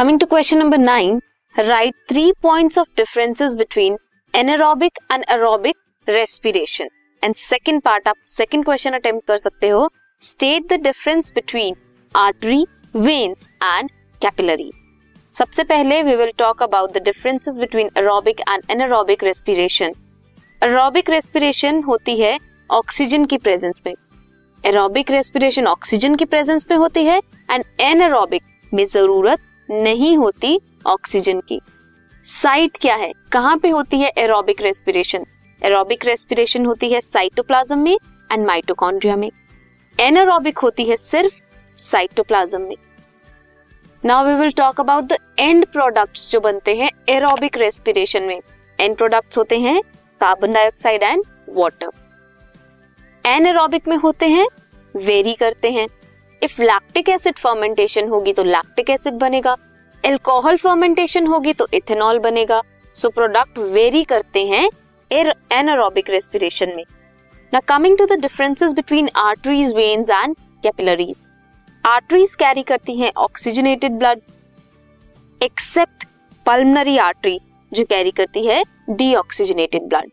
[0.00, 1.20] Coming to question number nine
[1.54, 3.96] right three point of differences between
[4.34, 5.76] anaerobic and aerobic
[6.08, 6.88] respiration
[7.22, 9.88] and second part आप second question attempt कर सकते हो.
[10.22, 11.74] State the difference between
[12.14, 12.64] artery
[12.96, 13.90] veins and
[14.22, 14.70] capillary
[15.34, 19.92] सबसे पहले we will talk about the differences between aerobic and anaerobic respiration
[20.62, 22.36] aerobic respiration होती है
[22.70, 23.94] oxygen की presence में.
[24.64, 29.38] एरोबिक रेस्पिरेशन ऑक्सीजन की प्रेजेंस में होती है एंड एनरोबिक में ज़रूरत
[29.70, 31.60] नहीं होती ऑक्सीजन की।
[32.24, 33.12] साइट क्या है?
[33.32, 35.24] कहाँ पे होती है एरोबिक रेस्पिरेशन
[35.62, 37.96] एरोबिक रेस्पिरेशन होती है साइटोप्लाज्म में
[38.32, 39.30] एंड माइटोकॉन्ड्रिया में।
[40.00, 41.34] एनारोबिक होती है सिर्फ़
[41.76, 42.76] साइटोप्लाज्म में।
[44.04, 48.40] Now we will talk about the end products जो बनते हैं एरोबिक रेस्पिरेशन में।
[48.80, 49.80] एंड प्रोडक्ट्स होते हैं
[50.20, 51.90] carbon dioxide and water
[53.24, 54.46] anaerobic में होते हैं
[54.96, 55.88] वेरी करते हैं।
[56.42, 59.56] इफ़ लैक्टिक एसिड फर्मेंटेशन होगी तो लैक्टिक एसिड बनेगा।
[60.04, 62.62] एल्कोहल फर्मेंटेशन होगी तो इथेनॉल बनेगा।
[62.94, 64.68] सो प्रोडक्ट वेरी करते हैं
[65.10, 66.84] एनारोबिक रेस्पिरेशन में।
[67.52, 71.26] ना coming to the differences between arteries veins and capillaries
[71.84, 74.20] arteries carry करती हैं oxygenated blood
[75.40, 76.04] except
[76.46, 77.38] pulmonary artery
[77.72, 80.10] जो कैरी करती है डीऑक्सीजनेटेड ब्लड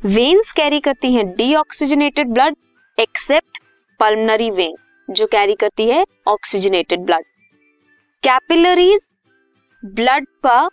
[0.00, 2.56] वेन्स कैरी करती हैं deoxygenated blood
[2.98, 3.58] except
[4.00, 4.74] pulmonary vein
[5.08, 7.24] जो कैरी करती है ऑक्सीजनेटेड ब्लड
[8.22, 9.08] कैपिलरीज
[9.82, 10.68] ब्लड का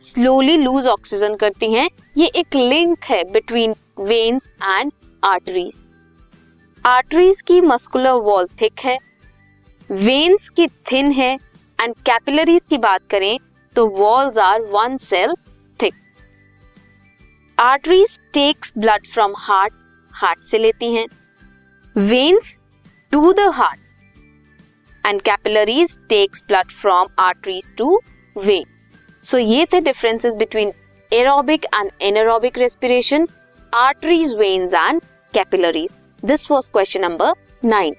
[0.00, 1.88] स्लोली लूज ऑक्सीजन करती हैं।
[2.18, 5.86] ये एक लिंक है between veins and arteries
[6.84, 8.98] arteries की मस्कुलर वॉल थिक है
[9.90, 11.32] वेन्स की थिन है
[11.78, 13.38] एंड कैपिलरीज की बात करें
[13.76, 15.34] तो walls are one cell
[15.80, 15.94] thick
[17.58, 19.72] arteries takes blood from heart
[20.12, 21.06] heart से लेती हैं।
[21.96, 22.56] Veins
[23.12, 28.00] to the heart and capillaries takes blood from arteries to
[28.36, 28.90] veins
[29.22, 30.72] so ये थे differences between
[31.12, 33.26] aerobic and anaerobic respiration
[33.74, 35.00] arteries veins and
[35.34, 37.32] capillaries this was question number
[37.64, 37.94] nine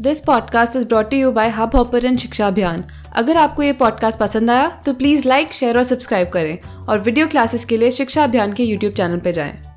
[0.00, 4.68] this podcast is brought you by Hubhopper Shiksha Abhiyan अगर आपको ये podcast पसंद आया
[4.86, 6.58] तो please like share और subscribe करें
[6.88, 9.75] और वीडियो क्लासेस के लिए शिक्षा अभियान के यूट्यूब चैनल पर जाएँ।